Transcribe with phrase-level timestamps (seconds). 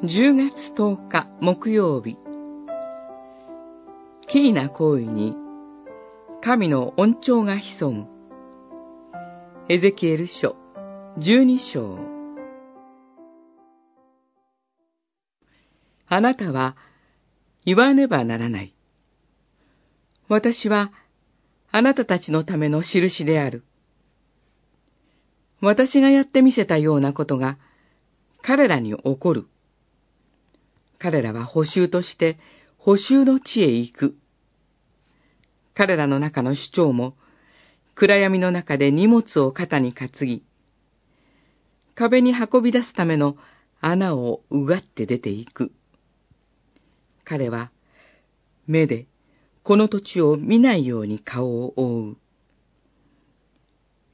[0.00, 2.16] 10月10日木曜日。
[4.28, 5.34] キーな行為に
[6.40, 8.06] 神の恩寵が潜む。
[9.68, 10.54] エゼキエル書
[11.18, 11.98] 12章。
[16.06, 16.76] あなたは
[17.64, 18.76] 言わねばならない。
[20.28, 20.92] 私は
[21.72, 23.64] あなたたちのための印である。
[25.60, 27.58] 私がやってみせたようなことが
[28.42, 29.48] 彼らに起こる。
[30.98, 32.38] 彼らは補修として
[32.76, 34.16] 補修の地へ行く。
[35.74, 37.14] 彼らの中の主張も
[37.94, 40.44] 暗闇の中で荷物を肩に担ぎ、
[41.94, 43.36] 壁に運び出すための
[43.80, 45.72] 穴をうがって出ていく。
[47.24, 47.70] 彼は
[48.66, 49.06] 目で
[49.62, 52.16] この土地を見ないように顔を覆う。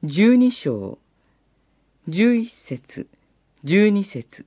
[0.02, 0.98] 十二章、
[2.08, 3.08] 十一節、
[3.62, 4.44] 十二節。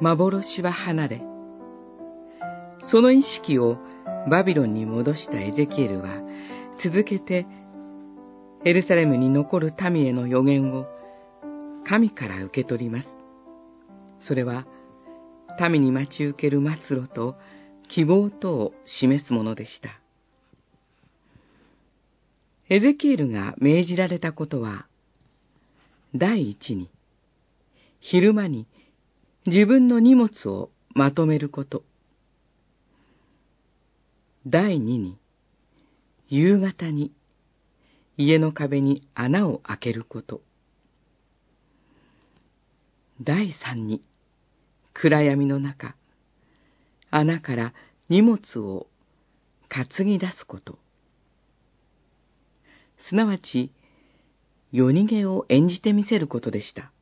[0.00, 1.22] 幻は離れ、
[2.90, 3.76] その意識を
[4.30, 6.22] バビロンに戻したエゼキエルは、
[6.82, 7.46] 続けて
[8.64, 10.86] エルサレムに残る民への予言を
[11.86, 13.08] 神から受け取ります。
[14.20, 14.66] それは、
[15.60, 17.36] 民に待ち受ける末路と
[17.88, 20.00] 希望とを示すものでした。
[22.70, 24.86] エゼキエルが命じられたことは、
[26.14, 26.88] 第一に、
[28.00, 28.66] 昼間に
[29.46, 31.82] 自分の荷物をまとめること。
[34.46, 35.16] 第二に、
[36.28, 37.10] 夕方に
[38.18, 40.42] 家の壁に穴を開けること。
[43.22, 44.02] 第三に、
[44.92, 45.94] 暗闇の中、
[47.10, 47.72] 穴から
[48.10, 48.88] 荷物を
[49.70, 50.78] 担ぎ出すこと。
[52.98, 53.72] すなわち、
[54.70, 56.92] 夜逃げを演じてみせることでした。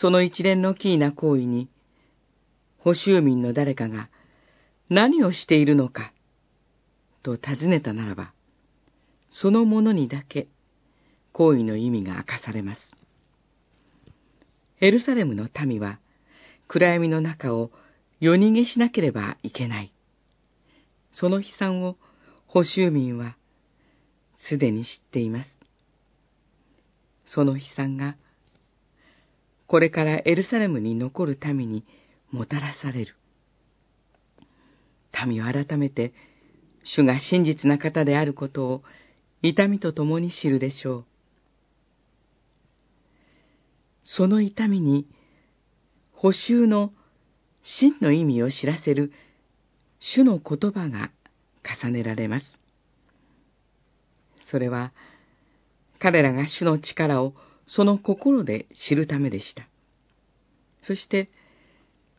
[0.00, 1.68] その一連のキーな行為に、
[2.78, 4.08] 保守民の誰かが
[4.88, 6.12] 何をしているのか、
[7.24, 8.32] と尋ねたならば、
[9.32, 10.46] そのものにだけ
[11.32, 12.80] 行為の意味が明かされます。
[14.80, 15.98] エルサレムの民は
[16.68, 17.72] 暗闇の中を
[18.20, 19.92] 夜逃げしなければいけない。
[21.10, 21.96] その悲惨を
[22.46, 23.36] 保守民は
[24.36, 25.58] すでに知っています。
[27.24, 28.16] その悲惨が
[29.68, 31.84] これからエルサレムに残る民に
[32.30, 33.14] もたらされる。
[35.26, 36.14] 民は改めて、
[36.84, 38.82] 主が真実な方であることを
[39.42, 41.04] 痛みと共に知るでしょう。
[44.02, 45.06] その痛みに、
[46.12, 46.92] 補修の
[47.62, 49.12] 真の意味を知らせる
[50.00, 51.10] 主の言葉が
[51.62, 52.58] 重ねられます。
[54.50, 54.94] それは、
[55.98, 57.34] 彼らが主の力を
[57.68, 59.68] その心で知るためでした。
[60.82, 61.28] そして、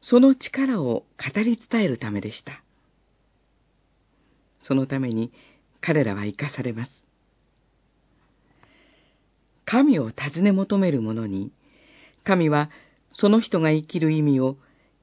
[0.02, 2.64] その力を語り伝えるためでした。
[4.62, 5.32] そのために
[5.82, 6.92] 彼らは生かされます。
[9.66, 11.52] 神を尋ね求める者に、
[12.24, 12.70] 神は
[13.14, 14.58] その人が生きる意味を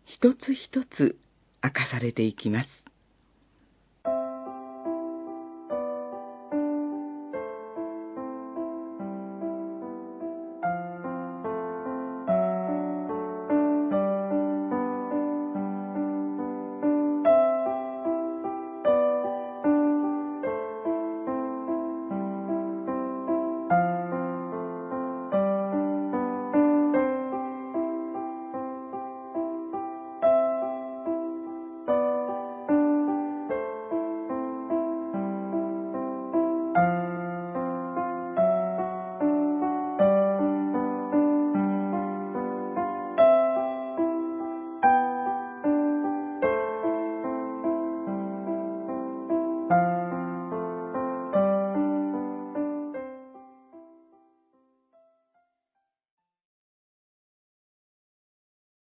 [0.05, 1.17] 一つ一つ
[1.63, 2.86] 明かされていきます。